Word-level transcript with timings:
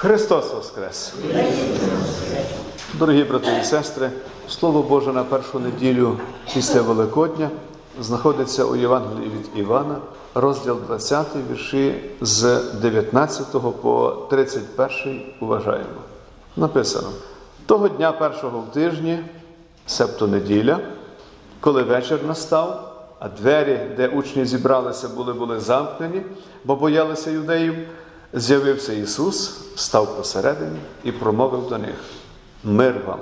Христос 0.00 0.54
Воскрес! 0.54 1.14
Дорогі 2.94 3.24
брати 3.24 3.48
і 3.60 3.64
сестри, 3.64 4.10
Слово 4.48 4.82
Боже 4.82 5.12
на 5.12 5.24
першу 5.24 5.58
неділю 5.58 6.16
після 6.54 6.82
Великодня 6.82 7.50
знаходиться 8.00 8.64
у 8.64 8.76
Євангелії 8.76 9.30
від 9.30 9.60
Івана, 9.60 9.96
розділ 10.34 10.78
20, 10.86 11.26
вірші 11.50 11.94
з 12.20 12.62
19 12.80 13.46
по 13.82 14.26
31 14.30 15.22
уважаємо. 15.40 16.00
Написано: 16.56 17.08
того 17.66 17.88
дня 17.88 18.12
першого 18.12 18.60
в 18.60 18.72
тижні, 18.72 19.18
себто 19.86 20.26
неділя, 20.26 20.78
коли 21.60 21.82
вечір 21.82 22.18
настав, 22.26 22.96
а 23.18 23.28
двері, 23.28 23.80
де 23.96 24.08
учні 24.08 24.44
зібралися, 24.44 25.08
були, 25.08 25.32
були 25.32 25.60
замкнені, 25.60 26.22
бо 26.64 26.76
боялися 26.76 27.30
юдеїв, 27.30 27.74
з'явився 28.32 28.92
Ісус, 28.92 29.58
став 29.76 30.16
посередині 30.16 30.78
і 31.04 31.12
промовив 31.12 31.68
до 31.68 31.78
них: 31.78 31.94
Мир 32.64 33.02
вам! 33.06 33.20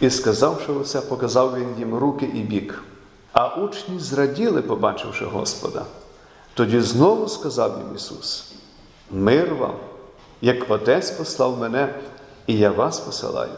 І 0.00 0.10
сказавши 0.10 0.72
оце, 0.72 1.00
показав 1.00 1.58
Він 1.58 1.68
їм 1.78 1.94
руки 1.94 2.30
і 2.34 2.40
бік. 2.40 2.82
А 3.32 3.54
учні 3.54 3.98
зраділи, 3.98 4.62
побачивши 4.62 5.24
Господа. 5.24 5.84
Тоді 6.54 6.80
знову 6.80 7.28
сказав 7.28 7.78
їм 7.78 7.96
Ісус: 7.96 8.52
Мир 9.10 9.54
вам, 9.54 9.74
як 10.40 10.70
Отець 10.70 11.10
послав 11.10 11.58
мене, 11.58 11.94
і 12.46 12.58
я 12.58 12.70
вас 12.70 13.00
посилаю. 13.00 13.52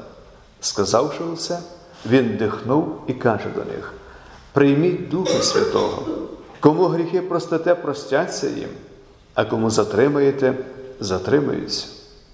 Сказавши 0.61 1.25
оце, 1.33 1.59
Він 2.07 2.37
дихнув 2.37 3.01
і 3.07 3.13
каже 3.13 3.49
до 3.55 3.65
них: 3.65 3.93
Прийміть 4.53 5.09
Духа 5.09 5.43
Святого, 5.43 6.03
кому 6.61 6.85
гріхи 6.85 7.21
простите, 7.21 7.75
простяться 7.75 8.49
їм, 8.49 8.69
а 9.35 9.45
кому 9.45 9.71
затримаєте, 9.71 10.55
затримаються. 11.01 11.87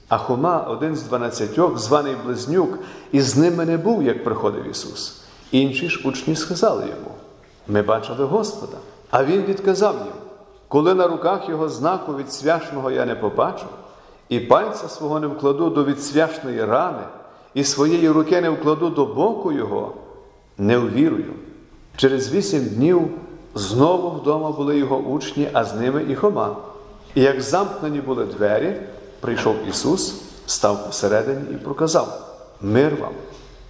А 0.08 0.18
Хома, 0.18 0.58
один 0.58 0.96
з 0.96 1.02
дванадцятьох, 1.02 1.78
званий 1.78 2.16
Близнюк, 2.24 2.78
і 3.12 3.20
з 3.20 3.36
ними 3.36 3.64
не 3.64 3.76
був, 3.76 4.02
як 4.02 4.24
приходив 4.24 4.70
Ісус. 4.70 5.20
Інші 5.50 5.88
ж 5.88 6.08
учні 6.08 6.36
сказали 6.36 6.82
йому: 6.82 7.10
Ми 7.68 7.82
бачили 7.82 8.24
Господа. 8.24 8.76
А 9.10 9.24
Він 9.24 9.42
відказав 9.42 9.94
їм: 9.94 10.14
коли 10.68 10.94
на 10.94 11.06
руках 11.06 11.48
його 11.48 11.68
знаку 11.68 12.16
від 12.16 12.32
свяшного 12.32 12.90
я 12.90 13.04
не 13.04 13.14
побачу, 13.14 13.66
і 14.28 14.40
пальця 14.40 14.88
свого 14.88 15.20
не 15.20 15.26
вкладу 15.26 15.70
до 15.70 15.84
відсвяшної 15.84 16.64
рани, 16.64 17.02
і 17.54 17.64
своєї 17.64 18.08
руки 18.08 18.40
не 18.40 18.50
вкладу 18.50 18.90
до 18.90 19.06
боку 19.06 19.52
його, 19.52 19.92
не 20.58 20.78
увірую. 20.78 21.32
Через 21.96 22.32
вісім 22.32 22.64
днів 22.64 23.10
знову 23.54 24.10
вдома 24.10 24.50
були 24.50 24.78
його 24.78 24.96
учні, 24.96 25.48
а 25.52 25.64
з 25.64 25.74
ними 25.74 26.04
і 26.08 26.14
Хома. 26.14 26.56
І 27.14 27.22
як 27.22 27.40
замкнені 27.40 28.00
були 28.00 28.24
двері, 28.24 28.76
прийшов 29.20 29.56
Ісус, 29.68 30.22
став 30.46 30.86
посередині 30.86 31.40
і 31.52 31.54
проказав: 31.54 32.36
Мир 32.60 32.96
вам. 33.00 33.12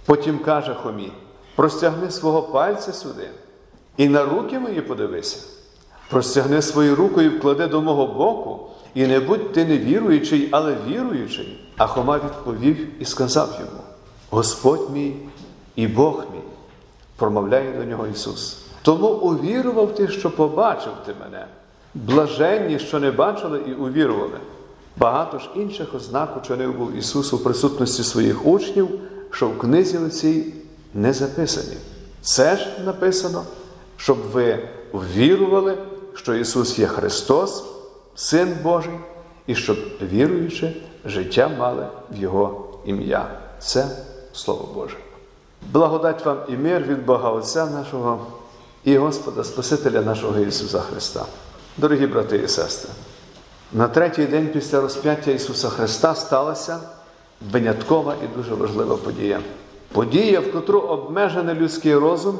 Потім 0.05 0.39
каже 0.39 0.73
Хомі: 0.73 1.11
простягни 1.55 2.11
свого 2.11 2.43
пальця 2.43 2.93
сюди, 2.93 3.29
і 3.97 4.09
на 4.09 4.25
руки 4.25 4.59
мої 4.59 4.81
подивися. 4.81 5.37
Простягни 6.09 6.61
свою 6.61 6.95
руку 6.95 7.21
і 7.21 7.29
вклади 7.29 7.67
до 7.67 7.81
мого 7.81 8.07
боку, 8.07 8.59
і 8.93 9.07
не 9.07 9.19
будь 9.19 9.53
ти 9.53 9.65
не 9.65 9.77
віруючий, 9.77 10.49
але 10.51 10.77
віруючий. 10.87 11.71
А 11.77 11.87
Хома 11.87 12.17
відповів 12.17 13.01
і 13.01 13.05
сказав 13.05 13.49
йому: 13.59 13.81
Господь 14.29 14.89
мій 14.93 15.15
і 15.75 15.87
Бог 15.87 16.23
мій, 16.33 16.41
промовляє 17.15 17.73
до 17.77 17.83
нього 17.83 18.07
Ісус. 18.07 18.65
Тому 18.81 19.07
увірував 19.07 19.95
ти, 19.95 20.07
що 20.07 20.31
побачив 20.31 20.93
ти 21.05 21.13
мене. 21.19 21.45
Блаженні, 21.95 22.79
що 22.79 22.99
не 22.99 23.11
бачили 23.11 23.61
і 23.67 23.73
увірували. 23.73 24.37
Багато 24.97 25.39
ж 25.39 25.49
інших 25.55 25.95
ознак 25.95 26.37
учинив 26.37 26.77
був 26.77 26.95
Ісус 26.95 27.33
у 27.33 27.37
присутності 27.37 28.03
своїх 28.03 28.45
учнів, 28.45 28.89
що 29.31 29.47
в 29.47 29.59
книзі 29.59 29.97
лицій 29.97 30.53
не 30.93 31.13
записані. 31.13 31.77
Це 32.21 32.57
ж 32.57 32.67
написано, 32.85 33.43
щоб 33.97 34.17
ви 34.17 34.69
вірували, 34.93 35.77
що 36.13 36.35
Ісус 36.35 36.79
є 36.79 36.87
Христос, 36.87 37.63
Син 38.15 38.57
Божий, 38.63 38.99
і 39.47 39.55
щоб, 39.55 39.77
віруючи, 40.01 40.73
життя 41.05 41.51
мали 41.59 41.87
в 42.11 42.17
Його 42.17 42.67
ім'я. 42.85 43.27
Це 43.59 43.87
Слово 44.33 44.69
Боже. 44.75 44.97
Благодать 45.71 46.25
вам 46.25 46.37
і 46.49 46.51
мир 46.51 46.83
від 46.83 47.05
Бога 47.05 47.29
Отця 47.29 47.65
нашого 47.65 48.27
і 48.83 48.97
Господа 48.97 49.43
Спасителя 49.43 50.01
нашого 50.01 50.39
Ісуса 50.39 50.79
Христа. 50.79 51.25
Дорогі 51.77 52.07
брати 52.07 52.37
і 52.37 52.47
сестри, 52.47 52.91
на 53.73 53.87
третій 53.87 54.25
день 54.25 54.49
після 54.53 54.81
розп'яття 54.81 55.31
Ісуса 55.31 55.69
Христа 55.69 56.15
сталася 56.15 56.79
виняткова 57.51 58.15
і 58.23 58.37
дуже 58.37 58.53
важлива 58.55 58.97
подія. 58.97 59.39
Подія, 59.91 60.39
в 60.39 60.51
котру 60.51 60.79
обмежений 60.79 61.55
людський 61.55 61.95
розум 61.95 62.37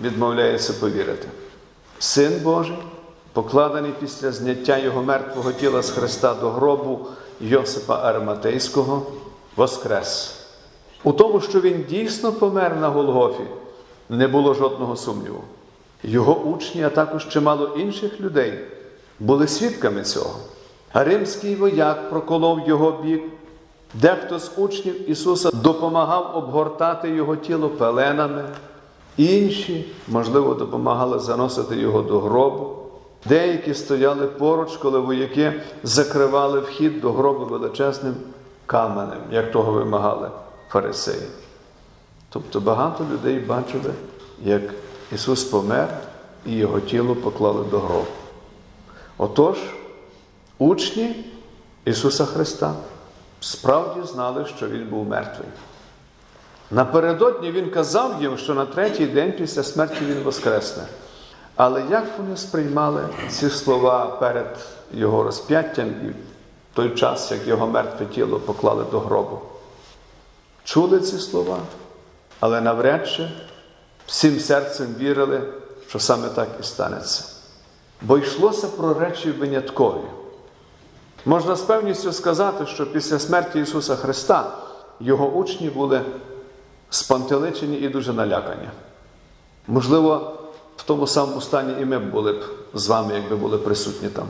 відмовляється 0.00 0.72
повірити. 0.72 1.28
Син 1.98 2.40
Божий, 2.42 2.78
покладений 3.32 3.92
після 4.00 4.32
зняття 4.32 4.78
Його 4.78 5.02
мертвого 5.02 5.52
тіла 5.52 5.82
з 5.82 5.90
Христа 5.90 6.34
до 6.34 6.50
гробу 6.50 7.06
Йосипа 7.40 7.96
Ариматейського, 7.96 9.06
воскрес. 9.56 10.34
У 11.04 11.12
тому, 11.12 11.40
що 11.40 11.60
Він 11.60 11.84
дійсно 11.88 12.32
помер 12.32 12.76
на 12.76 12.88
Голгофі, 12.88 13.44
не 14.08 14.28
було 14.28 14.54
жодного 14.54 14.96
сумніву. 14.96 15.44
Його 16.04 16.34
учні, 16.34 16.82
а 16.82 16.88
також 16.90 17.28
чимало 17.28 17.66
інших 17.66 18.20
людей 18.20 18.58
були 19.20 19.48
свідками 19.48 20.02
цього. 20.02 20.34
Римський 20.94 21.54
вояк 21.56 22.10
проколов 22.10 22.68
його 22.68 22.92
бік, 23.02 23.22
дехто 23.94 24.38
з 24.38 24.52
учнів 24.56 25.10
Ісуса 25.10 25.50
допомагав 25.50 26.36
обгортати 26.36 27.10
Його 27.10 27.36
тіло 27.36 27.68
пеленами, 27.68 28.44
інші, 29.16 29.92
можливо, 30.08 30.54
допомагали 30.54 31.18
заносити 31.18 31.76
його 31.76 32.02
до 32.02 32.20
гробу. 32.20 32.76
Деякі 33.28 33.74
стояли 33.74 34.26
поруч, 34.26 34.76
коли 34.76 34.98
вояки 34.98 35.52
закривали 35.82 36.60
вхід 36.60 37.00
до 37.00 37.12
гробу 37.12 37.44
величезним 37.44 38.14
каменем, 38.66 39.20
як 39.30 39.52
того 39.52 39.72
вимагали 39.72 40.30
фарисеї. 40.68 41.26
Тобто 42.30 42.60
багато 42.60 43.06
людей 43.12 43.38
бачили, 43.38 43.90
як 44.44 44.62
Ісус 45.14 45.44
помер 45.44 45.88
і 46.46 46.52
Його 46.52 46.80
тіло 46.80 47.14
поклали 47.14 47.64
до 47.64 47.78
гробу. 47.78 48.06
Отож, 49.18 49.58
учні 50.58 51.24
Ісуса 51.84 52.24
Христа 52.24 52.74
справді 53.40 54.08
знали, 54.08 54.46
що 54.56 54.68
Він 54.68 54.88
був 54.88 55.08
мертвий. 55.08 55.48
Напередодні 56.70 57.50
Він 57.50 57.70
казав 57.70 58.22
їм, 58.22 58.38
що 58.38 58.54
на 58.54 58.66
третій 58.66 59.06
день 59.06 59.32
після 59.32 59.62
смерті 59.62 60.04
Він 60.04 60.22
воскресне. 60.22 60.82
Але 61.56 61.82
як 61.90 62.04
вони 62.18 62.36
сприймали 62.36 63.08
ці 63.28 63.50
слова 63.50 64.06
перед 64.06 64.58
Його 64.94 65.22
розп'яттям 65.22 65.88
і 65.88 66.08
в 66.08 66.14
той 66.74 66.94
час, 66.94 67.30
як 67.30 67.46
його 67.46 67.66
мертве 67.66 68.06
тіло 68.06 68.40
поклали 68.40 68.84
до 68.90 69.00
гробу? 69.00 69.40
Чули 70.64 71.00
ці 71.00 71.18
слова, 71.18 71.58
але 72.40 72.60
навряд 72.60 73.08
чи 73.08 73.28
всім 74.06 74.40
серцем 74.40 74.86
вірили, 74.98 75.42
що 75.88 75.98
саме 75.98 76.28
так 76.28 76.48
і 76.60 76.62
станеться. 76.62 77.24
Бо 78.02 78.18
йшлося 78.18 78.66
про 78.66 78.94
речі 78.94 79.30
виняткові. 79.30 80.04
Можна 81.24 81.56
з 81.56 81.60
певністю 81.60 82.12
сказати, 82.12 82.66
що 82.66 82.92
після 82.92 83.18
смерті 83.18 83.60
Ісуса 83.60 83.96
Христа 83.96 84.52
Його 85.00 85.28
учні 85.28 85.70
були 85.70 86.00
спантеличені 86.90 87.76
і 87.76 87.88
дуже 87.88 88.12
налякані. 88.12 88.68
Можливо, 89.66 90.32
в 90.76 90.82
тому 90.82 91.06
самому 91.06 91.40
стані 91.40 91.74
і 91.80 91.84
ми 91.84 91.98
були 91.98 92.32
б 92.32 92.44
з 92.74 92.88
вами, 92.88 93.14
якби 93.14 93.36
були 93.36 93.58
присутні 93.58 94.08
там. 94.08 94.26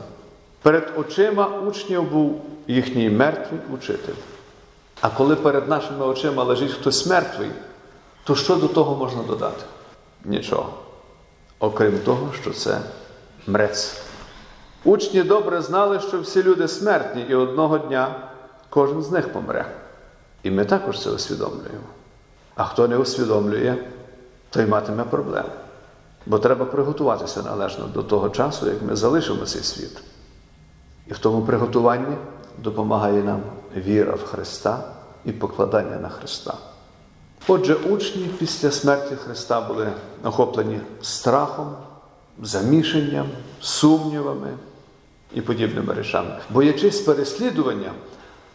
Перед 0.61 0.93
очима 0.97 1.61
учнів 1.67 2.11
був 2.11 2.41
їхній 2.67 3.09
мертвий 3.09 3.59
учитель. 3.73 4.13
А 5.01 5.09
коли 5.09 5.35
перед 5.35 5.69
нашими 5.69 6.05
очима 6.05 6.43
лежить 6.43 6.71
хтось 6.71 7.07
мертвий, 7.07 7.49
то 8.25 8.35
що 8.35 8.55
до 8.55 8.67
того 8.67 8.95
можна 8.95 9.23
додати? 9.23 9.63
Нічого. 10.25 10.73
Окрім 11.59 11.99
того, 11.99 12.33
що 12.41 12.51
це 12.51 12.79
мрець. 13.47 14.01
Учні 14.83 15.23
добре 15.23 15.61
знали, 15.61 15.99
що 15.99 16.21
всі 16.21 16.43
люди 16.43 16.67
смертні, 16.67 17.25
і 17.29 17.35
одного 17.35 17.77
дня 17.77 18.15
кожен 18.69 19.01
з 19.01 19.11
них 19.11 19.33
помре. 19.33 19.65
І 20.43 20.51
ми 20.51 20.65
також 20.65 21.01
це 21.01 21.09
усвідомлюємо. 21.09 21.87
А 22.55 22.63
хто 22.63 22.87
не 22.87 22.97
усвідомлює, 22.97 23.75
той 24.49 24.65
матиме 24.65 25.03
проблеми. 25.03 25.49
Бо 26.25 26.39
треба 26.39 26.65
приготуватися 26.65 27.43
належно 27.43 27.85
до 27.85 28.03
того 28.03 28.29
часу, 28.29 28.67
як 28.67 28.81
ми 28.81 28.95
залишимо 28.95 29.45
цей 29.45 29.63
світ. 29.63 30.01
І 31.07 31.13
в 31.13 31.17
тому 31.17 31.45
приготуванні 31.45 32.15
допомагає 32.57 33.23
нам 33.23 33.41
віра 33.75 34.15
в 34.15 34.23
Христа 34.23 34.83
і 35.25 35.31
покладання 35.31 35.97
на 35.97 36.09
Христа. 36.09 36.53
Отже, 37.47 37.73
учні 37.73 38.29
після 38.39 38.71
смерті 38.71 39.15
Христа 39.15 39.61
були 39.61 39.91
охоплені 40.23 40.79
страхом, 41.01 41.75
замішанням, 42.41 43.27
сумнівами 43.61 44.57
і 45.33 45.41
подібними 45.41 45.93
речами. 45.93 46.39
Боячись 46.49 47.01
переслідування, 47.01 47.91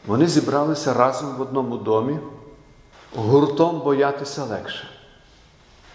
Вони 0.06 0.26
зібралися 0.26 0.94
разом 0.94 1.34
в 1.36 1.40
одному 1.40 1.76
домі, 1.76 2.18
гуртом 3.16 3.80
боятися 3.80 4.44
легше. 4.44 4.88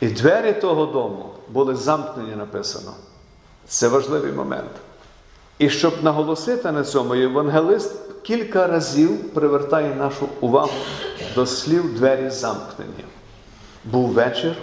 І 0.02 0.08
двері 0.08 0.54
того 0.54 0.86
дому 0.86 1.30
були 1.50 1.76
замкнені, 1.76 2.36
написано. 2.36 2.92
Це 3.68 3.88
важливий 3.88 4.32
момент. 4.32 4.72
І 5.60 5.70
щоб 5.70 6.04
наголосити 6.04 6.72
на 6.72 6.84
цьому, 6.84 7.16
євангелист 7.16 8.00
кілька 8.24 8.68
разів 8.68 9.34
привертає 9.34 9.96
нашу 9.96 10.30
увагу 10.42 10.72
до 11.36 11.46
слів 11.46 11.96
двері 11.96 12.30
замкнені. 12.30 13.06
Був 13.86 14.10
вечір, 14.10 14.56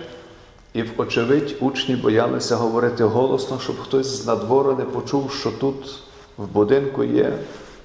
і, 0.73 0.83
вочевидь, 0.83 1.57
учні 1.61 1.97
боялися 1.97 2.57
говорити 2.57 3.05
голосно, 3.05 3.59
щоб 3.63 3.81
хтось 3.81 4.07
з 4.07 4.27
надвору 4.27 4.77
не 4.79 4.85
почув, 4.85 5.33
що 5.33 5.51
тут 5.51 5.99
в 6.37 6.47
будинку 6.47 7.05
є 7.05 7.39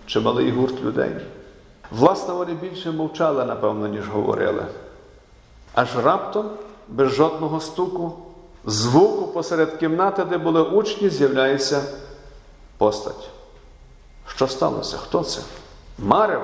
чималий 0.05 0.51
гурт 0.51 0.83
людей. 0.83 1.11
Власне, 1.91 2.33
вони 2.33 2.53
більше 2.53 2.91
мовчали, 2.91 3.45
напевно, 3.45 3.87
ніж 3.87 4.07
говорили. 4.07 4.65
Аж 5.73 5.87
раптом, 6.03 6.45
без 6.87 7.11
жодного 7.11 7.59
стуку, 7.59 8.13
звуку 8.65 9.27
посеред 9.27 9.77
кімнати, 9.77 10.25
де 10.25 10.37
були 10.37 10.61
учні, 10.61 11.09
з'являється 11.09 11.81
постать. 12.77 13.29
Що 14.27 14.47
сталося? 14.47 14.97
Хто 14.97 15.23
це? 15.23 15.41
Марив. 15.97 16.41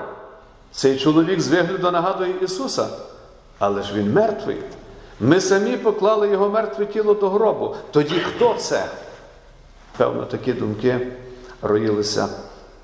Цей 0.72 1.00
чоловік 1.00 1.42
з 1.42 1.48
вигляду 1.48 1.92
нагадує 1.92 2.34
Ісуса, 2.42 2.88
але 3.60 3.84
ж 3.84 3.94
він 3.94 4.14
мертвий. 4.14 4.58
Ми 5.20 5.42
самі 5.42 5.78
поклали 5.78 6.30
його 6.30 6.50
мертве 6.50 6.86
тіло 6.86 7.14
до 7.14 7.30
гробу. 7.30 7.76
Тоді 7.92 8.20
хто 8.20 8.54
це? 8.54 8.86
Певно, 9.98 10.26
такі 10.26 10.54
думки 10.54 11.08
роїлися 11.62 12.28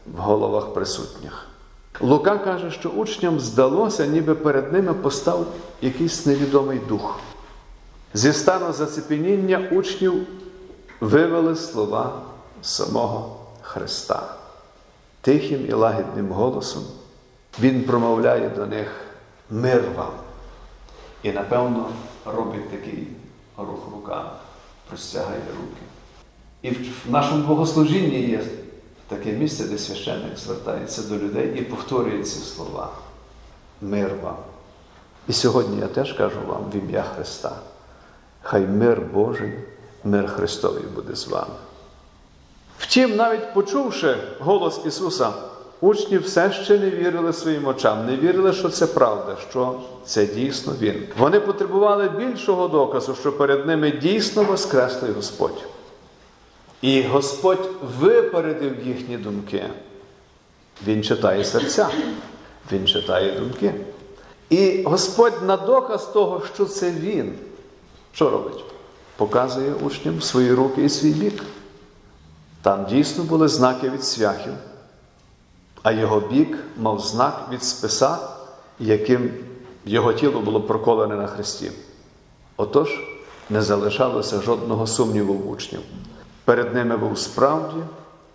в 0.06 0.20
головах 0.20 0.74
присутніх. 0.74 1.46
Лука 2.02 2.38
каже, 2.38 2.72
що 2.72 2.90
учням 2.90 3.40
здалося, 3.40 4.06
ніби 4.06 4.36
перед 4.36 4.74
ними 4.74 4.94
постав 4.94 5.46
якийсь 5.82 6.26
невідомий 6.26 6.80
дух. 6.88 7.20
Зі 8.14 8.34
стану 8.34 8.74
зацепеніння 8.74 9.68
учнів 9.72 10.14
вивели 11.02 11.56
слова 11.56 12.22
самого 12.62 13.36
Христа. 13.62 14.36
Тихим 15.22 15.66
і 15.70 15.74
лагідним 15.74 16.32
голосом 16.32 16.84
Він 17.60 17.84
промовляє 17.84 18.50
до 18.50 18.66
них 18.66 18.88
мир 19.50 19.84
вам. 19.96 20.14
І, 21.24 21.32
напевно, 21.32 21.90
робить 22.26 22.70
такий 22.70 23.08
рух 23.58 23.80
руками, 23.92 24.30
простягає 24.90 25.42
руки. 25.62 25.82
І 26.62 26.70
в 26.70 27.12
нашому 27.12 27.48
богослужінні 27.48 28.22
є 28.22 28.44
таке 29.08 29.32
місце, 29.32 29.64
де 29.64 29.78
священник 29.78 30.38
звертається 30.38 31.02
до 31.02 31.16
людей 31.16 31.60
і 31.60 31.62
повторює 31.62 32.24
ці 32.24 32.40
слова. 32.40 32.90
Мир 33.82 34.16
вам. 34.24 34.38
І 35.28 35.34
сьогодні 35.34 35.80
я 35.80 35.88
теж 35.88 36.14
кажу 36.14 36.40
вам 36.48 36.64
в 36.72 36.76
ім'я 36.76 37.04
Христа. 37.04 37.52
Хай 38.42 38.62
мир 38.62 39.02
Божий, 39.14 39.54
мир 40.04 40.28
Христовий 40.28 40.84
буде 40.84 41.16
з 41.16 41.28
вами. 41.28 41.54
Втім, 42.80 43.16
навіть 43.16 43.54
почувши 43.54 44.18
голос 44.40 44.80
Ісуса, 44.86 45.32
учні 45.82 46.18
все 46.18 46.52
ще 46.52 46.80
не 46.80 46.90
вірили 46.90 47.34
своїм 47.34 47.68
очам, 47.68 48.06
не 48.06 48.18
вірили, 48.18 48.54
що 48.54 48.70
це 48.70 48.88
правда, 48.88 49.38
що 49.50 49.76
це 50.06 50.26
дійсно 50.26 50.74
Він. 50.82 51.08
Вони 51.18 51.40
потребували 51.40 52.10
більшого 52.10 52.68
доказу, 52.68 53.16
що 53.20 53.32
перед 53.38 53.68
ними 53.68 53.92
дійсно 53.92 54.44
воскреслий 54.44 55.12
Господь. 55.12 55.64
І 56.82 57.04
Господь 57.04 57.70
випередив 58.00 58.88
їхні 58.88 59.18
думки. 59.18 59.64
Він 60.88 61.04
читає 61.04 61.44
серця, 61.46 61.90
Він 62.72 62.88
читає 62.88 63.40
думки. 63.40 63.74
І 64.50 64.84
Господь 64.84 65.44
на 65.46 65.58
доказ 65.58 66.06
того, 66.06 66.42
що 66.56 66.66
це 66.66 66.92
Він, 66.92 67.34
що 68.14 68.30
робить? 68.30 68.64
Показує 69.16 69.74
учням 69.86 70.22
свої 70.22 70.54
руки 70.54 70.84
і 70.84 70.90
свій 70.90 71.12
бік. 71.12 71.44
Там 72.62 72.86
дійсно 72.86 73.24
були 73.24 73.48
знаки 73.48 73.90
від 73.90 74.04
свяхів, 74.04 74.54
а 75.84 75.92
його 75.92 76.20
бік 76.20 76.58
мав 76.78 77.00
знак 77.00 77.48
від 77.52 77.64
списа, 77.64 78.18
яким 78.80 79.34
його 79.86 80.14
тіло 80.14 80.42
було 80.42 80.62
проколене 80.62 81.16
на 81.16 81.28
хресті. 81.28 81.72
Отож, 82.58 83.00
не 83.50 83.62
залишалося 83.62 84.42
жодного 84.42 84.88
сумніву 84.88 85.34
в 85.34 85.50
учнів. 85.50 85.82
Перед 86.46 86.74
ними 86.74 86.98
був 86.98 87.20
справді 87.20 87.78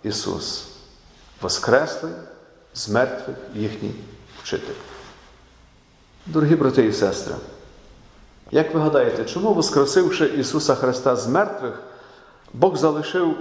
Ісус, 0.03 0.67
Воскреслий 1.41 2.13
з 2.73 2.89
мертвих 2.89 3.37
їхній 3.55 3.91
вчитель. 4.43 4.73
Дорогі 6.25 6.55
брати 6.55 6.85
і 6.85 6.93
сестри, 6.93 7.35
як 8.51 8.73
ви 8.73 8.79
гадаєте, 8.79 9.25
чому, 9.25 9.53
воскресивши 9.53 10.25
Ісуса 10.25 10.75
Христа 10.75 11.15
з 11.15 11.27
мертвих, 11.27 11.83
Бог 12.53 12.77
залишив 12.77 13.37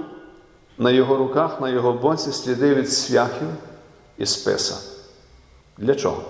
на 0.79 0.91
Його 0.91 1.17
руках, 1.17 1.61
на 1.61 1.69
Його 1.69 1.93
боці 1.93 2.33
сліди 2.33 2.75
від 2.75 2.93
свяхів 2.93 3.49
і 4.19 4.27
списа? 4.27 4.75
Для 5.79 5.95
чого? 5.95 6.23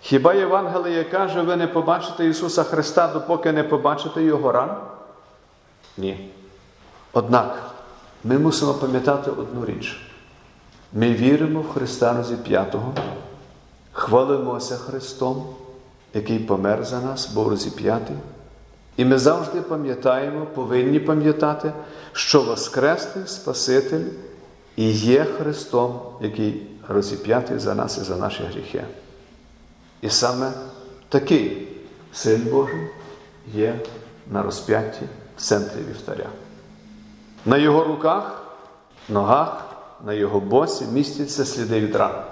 Хіба 0.00 0.34
Євангеліє 0.34 1.04
каже, 1.04 1.42
ви 1.42 1.56
не 1.56 1.66
побачите 1.66 2.26
Ісуса 2.26 2.62
Христа, 2.62 3.08
допоки 3.08 3.52
не 3.52 3.62
побачите 3.62 4.22
Його 4.22 4.52
ран? 4.52 4.76
Ні. 5.96 6.30
Однак 7.12 7.70
ми 8.24 8.38
мусимо 8.38 8.74
пам'ятати 8.74 9.30
одну 9.30 9.64
річ. 9.64 10.00
Ми 10.92 11.12
віримо 11.12 11.60
в 11.60 11.72
Христа 11.72 12.12
розіп'ятого, 12.12 12.92
хвалимося 13.92 14.76
Христом, 14.76 15.46
який 16.14 16.38
помер 16.38 16.84
за 16.84 17.00
нас, 17.00 17.26
був 17.26 17.48
розіп'ятий. 17.48 18.16
І 18.96 19.04
ми 19.04 19.18
завжди 19.18 19.60
пам'ятаємо, 19.60 20.46
повинні 20.54 21.00
пам'ятати, 21.00 21.72
що 22.12 22.42
Воскреслий 22.42 23.26
Спаситель 23.26 24.04
і 24.76 24.90
є 24.90 25.24
Христом, 25.24 26.00
який 26.20 26.66
розіп'ятий 26.88 27.58
за 27.58 27.74
нас 27.74 27.98
і 27.98 28.00
за 28.00 28.16
наші 28.16 28.42
гріхи. 28.42 28.84
І 30.00 30.10
саме 30.10 30.52
такий 31.08 31.68
Син 32.12 32.42
Божий 32.50 32.88
є 33.54 33.80
на 34.30 34.42
розп'ятті 34.42 35.02
в 35.36 35.40
центрі 35.40 35.80
вівтаря. 35.88 36.28
На 37.46 37.56
його 37.56 37.84
руках, 37.84 38.42
ногах, 39.08 39.64
на 40.06 40.12
його 40.12 40.40
босі 40.40 40.84
містяться 40.92 41.44
сліди 41.44 41.80
від 41.80 41.96
ран. 41.96 42.22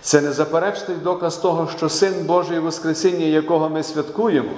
Це 0.00 0.20
незаперечний 0.20 0.96
доказ 0.96 1.36
того, 1.36 1.68
що 1.76 1.88
Син 1.88 2.24
Божий 2.26 2.58
Воскресіння, 2.58 3.26
якого 3.26 3.68
ми 3.68 3.82
святкуємо, 3.82 4.52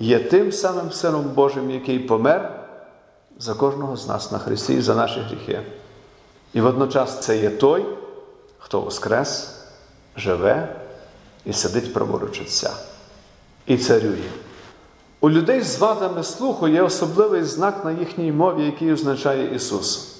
є 0.00 0.18
тим 0.18 0.52
самим 0.52 0.92
Сином 0.92 1.24
Божим, 1.24 1.70
який 1.70 1.98
помер 1.98 2.64
за 3.38 3.54
кожного 3.54 3.96
з 3.96 4.08
нас 4.08 4.32
на 4.32 4.38
Христі 4.38 4.74
і 4.74 4.80
за 4.80 4.94
наші 4.94 5.20
гріхи. 5.20 5.62
І 6.52 6.60
водночас 6.60 7.20
це 7.20 7.38
є 7.38 7.50
той, 7.50 7.86
хто 8.58 8.80
воскрес, 8.80 9.56
живе 10.16 10.76
і 11.44 11.52
сидить 11.52 11.94
праворуч 11.94 12.40
Отця. 12.40 12.70
І 13.66 13.78
царює. 13.78 14.30
У 15.20 15.30
людей 15.30 15.60
з 15.62 15.78
вадами 15.78 16.22
слуху 16.22 16.68
є 16.68 16.82
особливий 16.82 17.42
знак 17.44 17.84
на 17.84 17.92
їхній 17.92 18.32
мові, 18.32 18.64
який 18.64 18.92
означає 18.92 19.54
Ісус. 19.54 20.16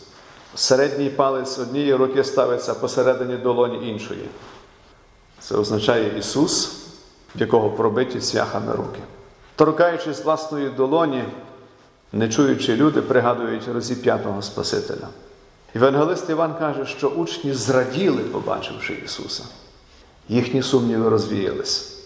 Середній 0.54 1.10
палець 1.10 1.58
однієї 1.58 1.94
руки 1.94 2.24
ставиться 2.24 2.74
посередині 2.74 3.36
долоні 3.36 3.90
іншої. 3.90 4.28
Це 5.40 5.56
означає 5.56 6.18
Ісус, 6.18 6.66
в 7.36 7.40
якого 7.40 7.70
пробиті 7.70 8.20
цвяхами 8.20 8.72
руки. 8.72 9.00
Торкаючись 9.56 10.24
власної 10.24 10.70
долоні, 10.70 11.24
не 12.12 12.28
чуючи 12.28 12.76
люди, 12.76 13.02
пригадують 13.02 13.68
розіп'ятого 13.68 14.42
Спасителя. 14.42 15.08
Євангелист 15.74 16.30
Іван 16.30 16.54
каже, 16.54 16.86
що 16.86 17.08
учні 17.08 17.54
зраділи, 17.54 18.22
побачивши 18.22 18.94
Ісуса. 19.04 19.44
Їхні 20.28 20.62
сумніви 20.62 21.08
розвіялись, 21.08 21.98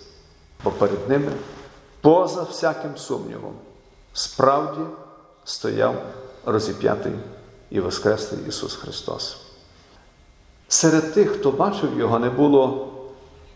бо 0.64 0.70
перед 0.70 1.08
ними 1.08 1.32
поза 2.00 2.42
всяким 2.42 2.96
сумнівом, 2.96 3.54
справді 4.12 4.80
стояв 5.44 6.02
розіп'ятий 6.46 7.12
і 7.70 7.80
Воскреслий 7.80 8.40
Ісус 8.48 8.74
Христос. 8.74 9.36
Серед 10.68 11.14
тих, 11.14 11.30
хто 11.30 11.50
бачив 11.50 11.98
Його, 11.98 12.18
не 12.18 12.30
було 12.30 12.88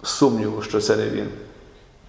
сумніву, 0.02 0.62
що 0.62 0.80
це 0.80 0.96
не 0.96 1.10
Він. 1.10 1.30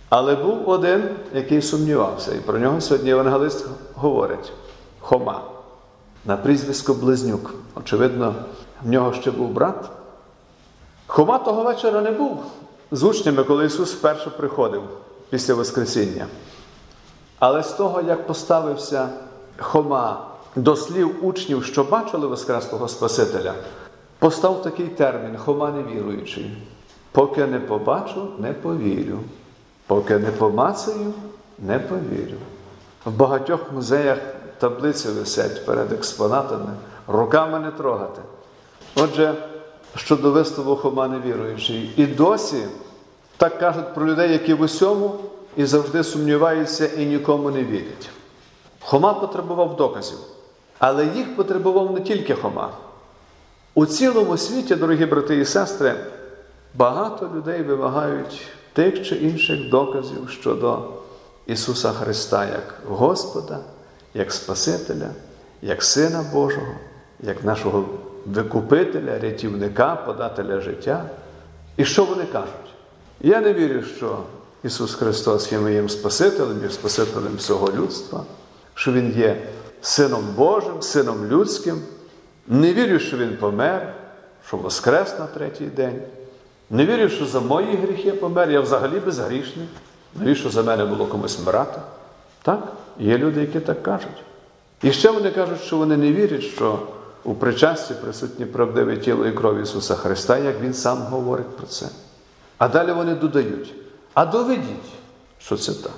Але 0.09 0.35
був 0.35 0.69
один, 0.69 1.09
який 1.33 1.61
сумнівався, 1.61 2.33
і 2.35 2.39
про 2.39 2.59
нього 2.59 2.81
сьогодні 2.81 3.09
Євангелист 3.09 3.67
говорить 3.95 4.51
Хома 4.99 5.41
на 6.25 6.37
прізвисько 6.37 6.93
Близнюк. 6.93 7.53
Очевидно, 7.75 8.35
в 8.83 8.89
нього 8.89 9.13
ще 9.13 9.31
був 9.31 9.49
брат. 9.49 9.89
Хома 11.07 11.37
того 11.37 11.63
вечора 11.63 12.01
не 12.01 12.11
був 12.11 12.43
з 12.91 13.03
учнями, 13.03 13.43
коли 13.43 13.65
Ісус 13.65 13.93
вперше 13.93 14.29
приходив 14.29 14.81
після 15.29 15.53
Воскресіння. 15.53 16.27
Але 17.39 17.63
з 17.63 17.71
того, 17.71 18.01
як 18.01 18.27
поставився 18.27 19.09
Хома 19.57 20.27
до 20.55 20.75
слів 20.75 21.25
учнів, 21.25 21.63
що 21.63 21.83
бачили 21.83 22.27
Воскреслого 22.27 22.87
Спасителя, 22.87 23.53
постав 24.19 24.61
такий 24.61 24.87
термін 24.87 25.37
Хома 25.37 25.71
невіруючий. 25.71 26.57
Поки 27.11 27.45
не 27.45 27.59
побачу, 27.59 28.27
не 28.39 28.53
повірю. 28.53 29.19
Поки 29.87 30.17
не 30.17 30.31
помацаю, 30.31 31.13
не 31.59 31.79
повірю. 31.79 32.37
В 33.05 33.11
багатьох 33.11 33.71
музеях 33.71 34.17
таблиці 34.59 35.09
висять 35.09 35.65
перед 35.65 35.91
експонатами, 35.91 36.71
руками 37.07 37.59
не 37.59 37.71
трогати. 37.71 38.21
Отже, 38.95 39.35
щодо 39.95 40.31
виставу 40.31 40.75
Хома 40.75 41.07
невіруючий, 41.07 41.93
і 41.97 42.05
досі 42.05 42.63
так 43.37 43.59
кажуть 43.59 43.93
про 43.93 44.05
людей, 44.05 44.31
які 44.31 44.53
в 44.53 44.61
усьому 44.61 45.15
і 45.57 45.65
завжди 45.65 46.03
сумніваються 46.03 46.87
і 46.87 47.05
нікому 47.05 47.51
не 47.51 47.63
вірять. 47.63 48.09
Хома 48.79 49.13
потребував 49.13 49.75
доказів, 49.75 50.17
але 50.79 51.05
їх 51.05 51.35
потребував 51.35 51.91
не 51.91 52.01
тільки 52.01 52.35
Хома. 52.35 52.69
У 53.73 53.85
цілому 53.85 54.37
світі, 54.37 54.75
дорогі 54.75 55.05
брати 55.05 55.37
і 55.37 55.45
сестри, 55.45 55.95
багато 56.73 57.29
людей 57.35 57.63
вимагають 57.63 58.41
тих 58.75 59.07
чи 59.07 59.15
інших 59.15 59.69
доказів 59.69 60.29
щодо 60.29 60.79
Ісуса 61.45 61.91
Христа 61.91 62.45
як 62.45 62.73
Господа, 62.87 63.59
як 64.13 64.31
Спасителя, 64.31 65.09
як 65.61 65.83
Сина 65.83 66.25
Божого, 66.33 66.75
як 67.19 67.43
нашого 67.43 67.85
викупителя, 68.25 69.19
рятівника, 69.19 69.95
подателя 69.95 70.59
життя. 70.59 71.09
І 71.77 71.85
що 71.85 72.05
вони 72.05 72.23
кажуть? 72.25 72.49
Я 73.21 73.41
не 73.41 73.53
вірю, 73.53 73.83
що 73.83 74.19
Ісус 74.63 74.95
Христос 74.95 75.51
є 75.51 75.59
моїм 75.59 75.89
Спасителем, 75.89 76.63
є 76.63 76.69
Спасителем 76.69 77.35
всього 77.37 77.71
людства, 77.71 78.23
що 78.73 78.91
Він 78.91 79.13
є 79.17 79.47
Сином 79.81 80.23
Божим, 80.35 80.81
Сином 80.81 81.25
людським. 81.25 81.81
Не 82.47 82.73
вірю, 82.73 82.99
що 82.99 83.17
Він 83.17 83.37
помер, 83.37 83.93
що 84.47 84.57
воскрес 84.57 85.19
на 85.19 85.25
третій 85.25 85.65
день. 85.65 86.01
Не 86.69 86.85
вірю, 86.85 87.09
що 87.09 87.25
за 87.25 87.39
мої 87.39 87.75
гріхи 87.75 88.11
помер, 88.11 88.51
я 88.51 88.61
взагалі 88.61 88.99
безгрішний. 88.99 89.67
Навіщо 90.15 90.49
за 90.49 90.63
мене 90.63 90.85
було 90.85 91.05
комусь 91.05 91.39
вмирати? 91.39 91.79
Так, 92.41 92.73
є 92.99 93.17
люди, 93.17 93.41
які 93.41 93.59
так 93.59 93.83
кажуть. 93.83 94.23
І 94.81 94.91
ще 94.91 95.11
вони 95.11 95.31
кажуть, 95.31 95.61
що 95.61 95.77
вони 95.77 95.97
не 95.97 96.13
вірять, 96.13 96.43
що 96.43 96.79
у 97.23 97.33
причасті 97.33 97.93
присутнє 97.93 98.45
правдиве 98.45 98.97
тіло 98.97 99.25
і 99.25 99.31
кров 99.31 99.57
Ісуса 99.57 99.95
Христа, 99.95 100.37
як 100.37 100.61
Він 100.61 100.73
сам 100.73 100.97
говорить 100.97 101.57
про 101.57 101.67
це. 101.67 101.85
А 102.57 102.67
далі 102.67 102.91
вони 102.91 103.15
додають: 103.15 103.73
а 104.13 104.25
доведіть, 104.25 104.91
що 105.39 105.57
це 105.57 105.73
так. 105.73 105.91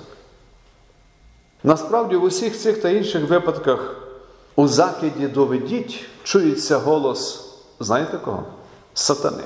Насправді, 1.64 2.16
в 2.16 2.24
усіх 2.24 2.58
цих 2.58 2.82
та 2.82 2.88
інших 2.88 3.28
випадках 3.28 3.96
у 4.56 4.68
закиді 4.68 5.28
доведіть 5.28 6.04
чується 6.22 6.78
голос, 6.78 7.50
знаєте 7.80 8.18
кого? 8.18 8.44
Сатани. 8.94 9.44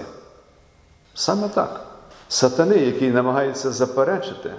Саме 1.15 1.49
так. 1.49 1.81
Сатани, 2.29 2.77
який 2.77 3.11
намагається 3.11 3.73
заперечити, 3.73 4.51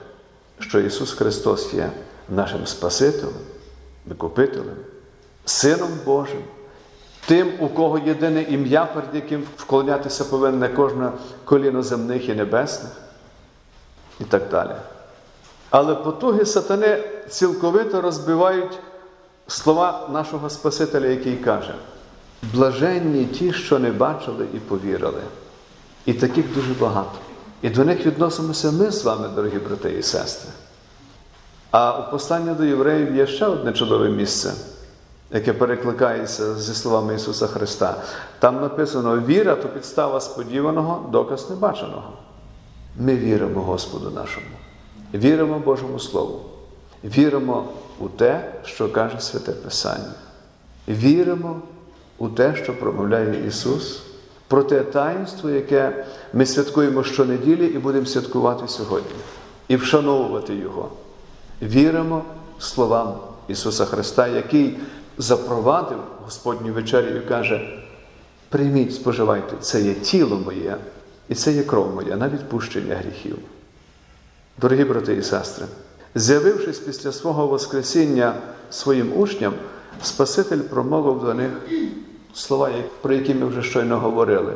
що 0.60 0.80
Ісус 0.80 1.14
Христос 1.14 1.74
є 1.74 1.92
нашим 2.30 2.68
Спасителем, 2.68 3.34
Викупителем, 4.06 4.76
Сином 5.46 5.92
Божим, 6.06 6.44
тим, 7.26 7.52
у 7.60 7.70
кого 7.70 8.00
єдине 8.00 8.42
ім'я, 8.42 8.86
перед 8.86 9.16
яким 9.16 9.44
вклонятися 9.58 10.26
повинне 10.26 10.70
кожне 10.70 11.12
коліно 11.46 11.84
земних 11.84 12.30
і 12.30 12.34
небесних, 12.34 12.92
і 14.20 14.24
так 14.24 14.50
далі. 14.52 14.76
Але 15.70 15.96
потуги 15.96 16.46
сатани 16.46 17.04
цілковито 17.30 18.02
розбивають 18.02 18.80
слова 19.48 20.10
нашого 20.12 20.50
Спасителя, 20.50 21.08
який 21.08 21.36
каже: 21.36 21.76
блаженні 22.54 23.26
ті, 23.26 23.54
що 23.54 23.80
не 23.80 23.92
бачили 23.92 24.48
і 24.54 24.58
повірили. 24.58 25.22
І 26.06 26.14
таких 26.14 26.54
дуже 26.54 26.74
багато. 26.74 27.20
І 27.62 27.70
до 27.70 27.86
них 27.86 28.06
відносимося 28.06 28.72
ми 28.72 28.92
з 28.92 29.04
вами, 29.04 29.30
дорогі 29.36 29.58
брати 29.58 29.92
і 29.92 30.04
сестри. 30.04 30.52
А 31.72 32.00
у 32.00 32.12
посланні 32.12 32.54
до 32.54 32.64
євреїв 32.64 33.16
є 33.16 33.28
ще 33.28 33.46
одне 33.46 33.74
чудове 33.74 34.10
місце, 34.10 34.54
яке 35.32 35.54
перекликається 35.54 36.56
зі 36.56 36.74
словами 36.74 37.16
Ісуса 37.16 37.48
Христа. 37.48 37.96
Там 38.40 38.62
написано: 38.62 39.20
віра 39.20 39.56
то 39.56 39.68
підстава 39.68 40.22
сподіваного, 40.22 41.10
доказ 41.12 41.50
небаченого. 41.50 42.14
Ми 43.00 43.16
віримо 43.16 43.62
Господу 43.62 44.12
нашому, 44.12 44.48
віримо 45.14 45.60
Божому 45.60 46.00
Слову, 46.00 46.42
віримо 47.04 47.66
у 48.00 48.08
те, 48.08 48.54
що 48.64 48.92
каже 48.92 49.20
Святе 49.20 49.52
Писання. 49.52 50.14
Віримо 50.88 51.62
у 52.18 52.30
те, 52.30 52.56
що 52.56 52.80
промовляє 52.80 53.48
Ісус 53.48 54.04
про 54.48 54.64
те 54.64 54.80
таїнство, 54.80 55.50
яке 55.50 56.06
ми 56.34 56.46
святкуємо 56.46 57.04
щонеділі 57.04 57.66
і 57.66 57.78
будемо 57.78 58.06
святкувати 58.06 58.68
сьогодні, 58.68 59.16
і 59.68 59.76
вшановувати 59.76 60.56
Його. 60.56 60.90
Віримо 61.62 62.24
словам 62.60 63.18
Ісуса 63.48 63.86
Христа, 63.86 64.28
який 64.28 64.78
запровадив 65.18 66.00
Господню 66.26 66.74
вечерю 66.74 67.18
і 67.18 67.28
каже: 67.28 67.84
прийміть, 68.50 68.96
споживайте, 68.96 69.56
це 69.62 69.82
є 69.82 69.94
тіло 69.94 70.38
моє, 70.38 70.78
і 71.30 71.36
це 71.36 71.52
є 71.52 71.64
кров 71.64 71.96
моя 71.96 72.16
на 72.16 72.30
відпущення 72.30 72.96
гріхів. 72.96 73.38
Дорогі 74.62 74.84
брати 74.84 75.14
і 75.14 75.24
сестри, 75.24 75.66
з'явившись 76.16 76.80
після 76.80 77.12
свого 77.12 77.48
Воскресіння 77.48 78.36
своїм 78.70 79.18
учням, 79.18 79.54
Спаситель 80.04 80.60
промовив 80.60 81.26
до 81.26 81.34
них 81.34 81.52
слова, 82.34 82.70
про 83.02 83.14
які 83.14 83.34
ми 83.34 83.46
вже 83.46 83.64
щойно 83.64 84.00
говорили. 84.00 84.54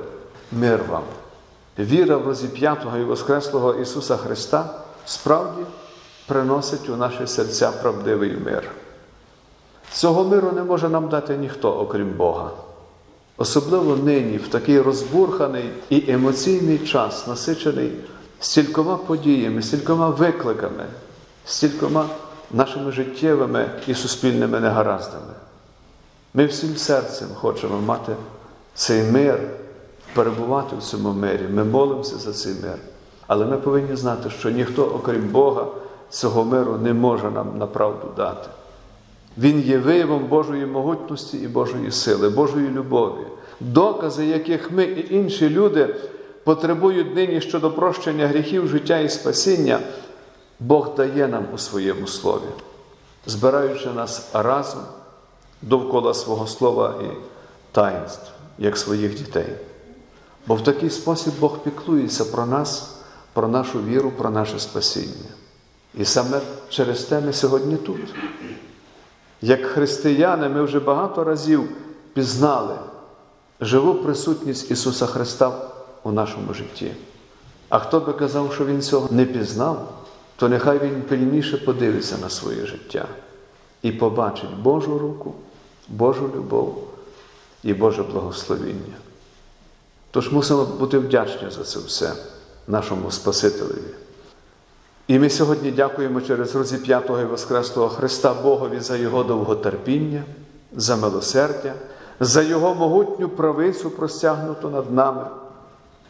Мир 0.51 0.84
вам. 0.89 1.03
Віра 1.79 2.17
в 2.17 2.27
розіп'ятого 2.27 2.98
і 2.98 3.03
Воскреслого 3.03 3.74
Ісуса 3.74 4.17
Христа 4.17 4.69
справді 5.05 5.62
приносить 6.27 6.89
у 6.89 6.96
наші 6.96 7.27
серця 7.27 7.72
правдивий 7.72 8.38
мир. 8.46 8.63
Цього 9.91 10.24
миру 10.24 10.51
не 10.55 10.63
може 10.63 10.89
нам 10.89 11.10
дати 11.10 11.38
ніхто, 11.38 11.79
окрім 11.79 12.10
Бога. 12.10 12.51
Особливо 13.38 13.96
нині, 13.96 14.38
в 14.38 14.48
такий 14.48 14.81
розбурханий 14.81 15.69
і 15.89 16.12
емоційний 16.12 16.79
час, 16.79 17.27
насичений 17.27 17.91
стількома 18.39 18.98
подіями, 18.98 19.62
стількома 19.62 20.10
викликами, 20.10 20.86
стількома 21.46 22.05
нашими 22.51 22.91
життєвими 22.91 23.69
і 23.88 23.93
суспільними 23.93 24.60
негараздами. 24.60 25.34
Ми 26.38 26.46
всім 26.46 26.77
серцем 26.77 27.27
хочемо 27.36 27.82
мати 27.82 28.15
цей 28.74 29.12
мир, 29.12 29.39
перебувати 30.13 30.75
в 30.75 30.84
цьому 30.84 31.13
мирі. 31.13 31.48
Ми 31.53 31.63
молимося 31.63 32.17
за 32.17 32.34
цей 32.34 32.53
мир. 32.53 32.77
Але 33.27 33.46
ми 33.46 33.58
повинні 33.58 33.96
знати, 33.96 34.29
що 34.29 34.50
ніхто, 34.50 34.86
окрім 34.86 35.27
Бога, 35.27 35.67
цього 36.10 36.46
миру 36.46 36.77
не 36.77 36.94
може 36.94 37.32
нам 37.32 37.58
направду 37.58 38.08
дати. 38.17 38.50
Він 39.38 39.60
є 39.62 39.77
виявом 39.77 40.27
Божої 40.27 40.65
могутності 40.65 41.38
і 41.38 41.48
Божої 41.48 41.91
сили, 41.91 42.29
Божої 42.29 42.70
любові, 42.70 43.27
докази, 43.60 44.25
яких 44.25 44.72
ми 44.72 44.84
і 44.84 45.15
інші 45.15 45.50
люди 45.50 45.96
потребують 46.44 47.15
нині 47.15 47.41
щодо 47.41 47.72
прощення 47.72 48.27
гріхів, 48.27 48.67
життя 48.67 49.00
і 49.00 49.10
спасіння, 49.10 49.79
Бог 50.60 50.96
дає 50.96 51.27
нам 51.27 51.46
у 51.53 51.58
своєму 51.58 52.08
слові, 52.08 52.50
збираючи 53.25 53.89
нас 53.89 54.29
разом 54.34 54.82
довкола 55.62 56.14
свого 56.14 56.48
слова 56.48 56.96
і 57.02 57.08
таїнств, 57.72 58.32
як 58.58 58.78
своїх 58.78 59.16
дітей. 59.16 59.54
Бо 60.48 60.56
в 60.56 60.64
такий 60.64 60.90
спосіб 60.90 61.34
Бог 61.40 61.60
піклується 61.60 62.26
про 62.26 62.46
нас, 62.46 62.96
про 63.34 63.48
нашу 63.48 63.84
віру, 63.84 64.12
про 64.12 64.30
наше 64.30 64.60
спасіння. 64.60 65.30
І 65.98 66.06
саме 66.06 66.42
через 66.70 67.04
те 67.04 67.22
ми 67.22 67.34
сьогодні 67.34 67.78
тут. 67.78 68.16
Як 69.42 69.66
християни, 69.66 70.50
ми 70.50 70.64
вже 70.64 70.80
багато 70.80 71.24
разів 71.24 71.70
пізнали 72.14 72.76
живу 73.62 73.96
присутність 73.96 74.72
Ісуса 74.72 75.06
Христа 75.06 75.52
у 76.04 76.12
нашому 76.12 76.54
житті. 76.54 76.92
А 77.70 77.80
хто 77.80 78.00
би 78.00 78.14
казав, 78.14 78.54
що 78.54 78.66
Він 78.66 78.82
цього 78.82 79.08
не 79.12 79.26
пізнав, 79.26 79.94
то 80.36 80.50
нехай 80.50 80.80
Він 80.80 81.02
пильніше 81.02 81.58
подивиться 81.58 82.18
на 82.22 82.30
своє 82.30 82.66
життя 82.66 83.06
і 83.82 83.92
побачить 83.92 84.58
Божу 84.62 85.00
руку, 85.00 85.34
Божу 85.89 86.29
любов 86.36 86.88
і 87.63 87.74
Боже 87.74 88.03
благословіння. 88.03 88.96
Тож 90.12 90.32
мусимо 90.32 90.65
бути 90.65 90.98
вдячні 90.98 91.50
за 91.50 91.63
це 91.63 91.79
все 91.79 92.13
нашому 92.67 93.12
Спасителеві. 93.12 93.94
І 95.08 95.20
ми 95.20 95.29
сьогодні 95.29 95.72
дякуємо 95.72 96.22
через 96.22 96.56
розіп'ятого 96.56 97.22
і 97.22 97.25
Воскреслого 97.25 97.89
Христа 97.89 98.34
Богові 98.34 98.79
за 98.79 98.98
Його 98.98 99.24
довготерпіння, 99.24 100.24
за 100.75 100.96
милосердя, 100.96 101.74
за 102.20 102.41
Його 102.41 102.75
могутню 102.75 103.29
правицю 103.29 103.89
простягнуту 103.89 104.70
над 104.70 104.94
нами, 104.94 105.25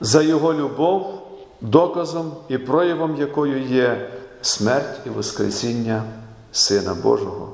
за 0.01 0.21
Його 0.21 0.53
любов, 0.53 1.27
доказом 1.61 2.31
і 2.49 2.57
проявом 2.57 3.15
якою 3.15 3.63
є 3.63 4.11
смерть 4.41 4.99
і 5.05 5.09
Воскресіння 5.09 6.03
Сина 6.51 6.93
Божого. 6.93 7.51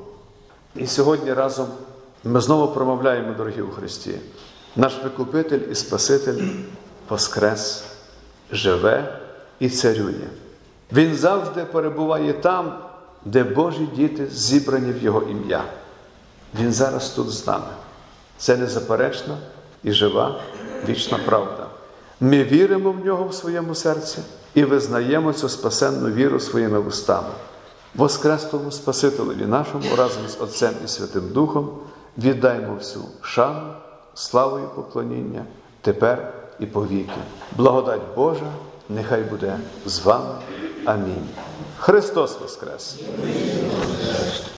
І 0.75 0.87
сьогодні 0.87 1.33
разом 1.33 1.67
ми 2.23 2.41
знову 2.41 2.67
промовляємо, 2.67 3.33
дорогі 3.37 3.61
у 3.61 3.71
Христі, 3.71 4.15
наш 4.75 4.93
Викупитель 5.03 5.59
і 5.71 5.75
Спаситель 5.75 6.43
Воскрес, 7.09 7.83
живе 8.51 9.19
і 9.59 9.69
царює. 9.69 10.27
Він 10.91 11.15
завжди 11.15 11.65
перебуває 11.65 12.33
там, 12.33 12.79
де 13.25 13.43
Божі 13.43 13.89
діти 13.95 14.27
зібрані 14.27 14.91
в 14.91 15.03
Його 15.03 15.21
ім'я. 15.21 15.63
Він 16.59 16.73
зараз 16.73 17.09
тут 17.09 17.29
з 17.29 17.47
нами. 17.47 17.71
Це 18.37 18.57
незаперечна 18.57 19.37
і 19.83 19.91
жива 19.91 20.39
вічна 20.89 21.19
правда. 21.25 21.67
Ми 22.19 22.43
віримо 22.43 22.91
в 22.91 23.05
нього 23.05 23.27
в 23.27 23.33
своєму 23.33 23.75
серці 23.75 24.19
і 24.53 24.63
визнаємо 24.63 25.33
цю 25.33 25.49
спасенну 25.49 26.11
віру 26.11 26.39
своїми 26.39 26.79
вустами. 26.79 27.29
Воскреслому 27.95 28.71
Спасителеві 28.71 29.45
нашому 29.45 29.95
разом 29.97 30.27
з 30.27 30.41
Отцем 30.41 30.73
і 30.85 30.87
Святим 30.87 31.29
Духом 31.29 31.69
віддаймо 32.17 32.73
всю 32.73 33.05
шану, 33.21 33.73
славу 34.13 34.59
і 34.59 34.75
поклоніння 34.75 35.45
тепер 35.81 36.33
і 36.59 36.65
повіки. 36.65 37.21
Благодать 37.55 38.15
Божа 38.15 38.51
нехай 38.89 39.21
буде 39.21 39.57
з 39.85 39.99
вами. 39.99 40.35
Амінь. 40.85 41.27
Христос 41.77 42.39
Воскрес! 42.41 42.99